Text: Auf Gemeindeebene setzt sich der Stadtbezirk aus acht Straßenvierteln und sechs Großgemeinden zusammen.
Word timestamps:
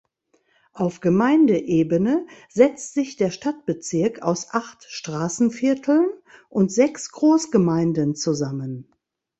Auf 0.73 0.99
Gemeindeebene 0.99 2.25
setzt 2.49 2.95
sich 2.95 3.17
der 3.17 3.29
Stadtbezirk 3.29 4.23
aus 4.23 4.47
acht 4.49 4.83
Straßenvierteln 4.85 6.07
und 6.49 6.71
sechs 6.71 7.11
Großgemeinden 7.11 8.15
zusammen. 8.15 8.91